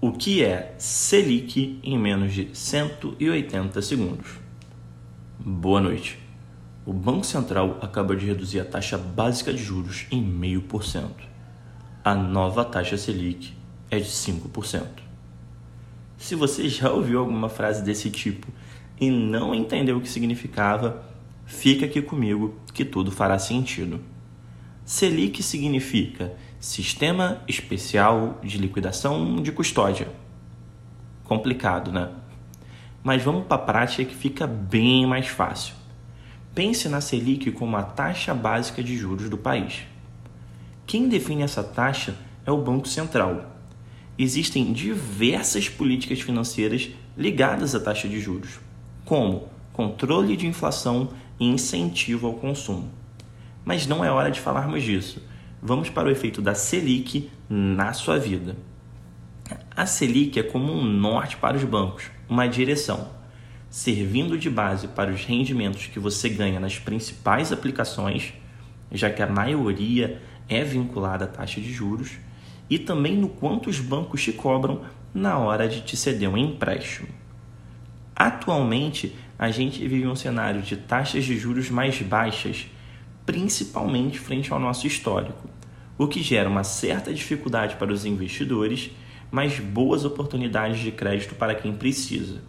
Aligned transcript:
O 0.00 0.12
que 0.12 0.44
é 0.44 0.76
Selic 0.78 1.80
em 1.82 1.98
menos 1.98 2.32
de 2.32 2.56
180 2.56 3.82
segundos? 3.82 4.28
Boa 5.40 5.80
noite. 5.80 6.20
O 6.86 6.92
Banco 6.92 7.26
Central 7.26 7.78
acaba 7.80 8.14
de 8.14 8.24
reduzir 8.24 8.60
a 8.60 8.64
taxa 8.64 8.96
básica 8.96 9.52
de 9.52 9.60
juros 9.60 10.06
em 10.12 10.22
0,5%. 10.22 11.10
A 12.04 12.14
nova 12.14 12.64
taxa 12.64 12.96
Selic 12.96 13.52
é 13.90 13.98
de 13.98 14.04
5%. 14.04 14.84
Se 16.16 16.36
você 16.36 16.68
já 16.68 16.92
ouviu 16.92 17.18
alguma 17.18 17.48
frase 17.48 17.82
desse 17.82 18.08
tipo 18.08 18.46
e 19.00 19.10
não 19.10 19.52
entendeu 19.52 19.96
o 19.96 20.00
que 20.00 20.08
significava, 20.08 21.02
fica 21.44 21.86
aqui 21.86 22.00
comigo 22.00 22.54
que 22.72 22.84
tudo 22.84 23.10
fará 23.10 23.36
sentido. 23.36 24.00
Selic 24.84 25.42
significa 25.42 26.36
Sistema 26.60 27.40
Especial 27.46 28.40
de 28.42 28.58
Liquidação 28.58 29.36
de 29.36 29.52
Custódia. 29.52 30.08
Complicado, 31.22 31.92
né? 31.92 32.10
Mas 33.00 33.22
vamos 33.22 33.46
para 33.46 33.62
a 33.62 33.64
prática 33.64 34.04
que 34.04 34.14
fica 34.14 34.44
bem 34.44 35.06
mais 35.06 35.28
fácil. 35.28 35.76
Pense 36.56 36.88
na 36.88 37.00
Selic 37.00 37.52
como 37.52 37.76
a 37.76 37.84
taxa 37.84 38.34
básica 38.34 38.82
de 38.82 38.96
juros 38.96 39.30
do 39.30 39.38
país. 39.38 39.86
Quem 40.84 41.08
define 41.08 41.44
essa 41.44 41.62
taxa 41.62 42.16
é 42.44 42.50
o 42.50 42.60
Banco 42.60 42.88
Central. 42.88 43.56
Existem 44.18 44.72
diversas 44.72 45.68
políticas 45.68 46.20
financeiras 46.20 46.90
ligadas 47.16 47.72
à 47.76 47.78
taxa 47.78 48.08
de 48.08 48.18
juros, 48.18 48.58
como 49.04 49.46
controle 49.72 50.36
de 50.36 50.48
inflação 50.48 51.10
e 51.38 51.46
incentivo 51.46 52.26
ao 52.26 52.34
consumo. 52.34 52.90
Mas 53.64 53.86
não 53.86 54.04
é 54.04 54.10
hora 54.10 54.28
de 54.28 54.40
falarmos 54.40 54.82
disso 54.82 55.22
vamos 55.60 55.90
para 55.90 56.08
o 56.08 56.10
efeito 56.10 56.40
da 56.40 56.54
Selic 56.54 57.30
na 57.48 57.92
sua 57.92 58.18
vida. 58.18 58.56
A 59.74 59.86
Selic 59.86 60.38
é 60.38 60.42
como 60.42 60.72
um 60.72 60.84
norte 60.84 61.36
para 61.36 61.56
os 61.56 61.64
bancos, 61.64 62.10
uma 62.28 62.46
direção, 62.46 63.08
servindo 63.70 64.38
de 64.38 64.50
base 64.50 64.88
para 64.88 65.10
os 65.10 65.24
rendimentos 65.24 65.86
que 65.86 65.98
você 65.98 66.28
ganha 66.28 66.60
nas 66.60 66.78
principais 66.78 67.52
aplicações, 67.52 68.34
já 68.90 69.10
que 69.10 69.22
a 69.22 69.26
maioria 69.26 70.20
é 70.48 70.62
vinculada 70.62 71.24
à 71.24 71.28
taxa 71.28 71.60
de 71.60 71.72
juros, 71.72 72.12
e 72.70 72.78
também 72.78 73.16
no 73.16 73.28
quanto 73.28 73.70
os 73.70 73.80
bancos 73.80 74.22
te 74.22 74.32
cobram 74.32 74.82
na 75.14 75.38
hora 75.38 75.68
de 75.68 75.80
te 75.80 75.96
ceder 75.96 76.28
um 76.28 76.36
empréstimo. 76.36 77.08
Atualmente, 78.14 79.14
a 79.38 79.50
gente 79.50 79.86
vive 79.86 80.06
um 80.06 80.16
cenário 80.16 80.60
de 80.60 80.76
taxas 80.76 81.24
de 81.24 81.38
juros 81.38 81.70
mais 81.70 82.00
baixas 82.02 82.66
principalmente 83.28 84.18
frente 84.18 84.50
ao 84.54 84.58
nosso 84.58 84.86
histórico, 84.86 85.50
o 85.98 86.06
que 86.06 86.22
gera 86.22 86.48
uma 86.48 86.62
certa 86.62 87.12
dificuldade 87.12 87.76
para 87.76 87.92
os 87.92 88.04
investidores, 88.06 88.90
mas 89.30 89.58
boas 89.58 90.04
oportunidades 90.04 90.78
de 90.78 90.92
crédito 90.92 91.34
para 91.34 91.56
quem 91.56 91.74
precisa. 91.74 92.40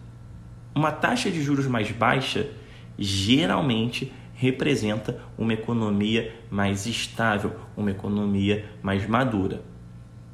Uma 0.74 0.92
taxa 0.92 1.30
de 1.30 1.42
juros 1.42 1.66
mais 1.66 1.90
baixa 1.90 2.48
geralmente 2.96 4.12
representa 4.34 5.20
uma 5.36 5.52
economia 5.52 6.34
mais 6.50 6.86
estável, 6.86 7.54
uma 7.76 7.90
economia 7.90 8.64
mais 8.82 9.06
madura. 9.06 9.62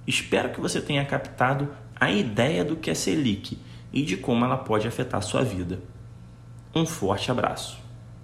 Espero 0.06 0.50
que 0.50 0.60
você 0.60 0.80
tenha 0.80 1.04
captado 1.04 1.68
a 1.98 2.10
ideia 2.10 2.64
do 2.64 2.76
que 2.76 2.90
é 2.90 2.94
Selic 2.94 3.58
e 3.92 4.02
de 4.02 4.16
como 4.16 4.44
ela 4.44 4.58
pode 4.58 4.86
afetar 4.86 5.22
sua 5.22 5.42
vida. 5.42 5.80
Um 6.74 6.84
forte 6.84 7.30
abraço. 7.30 7.85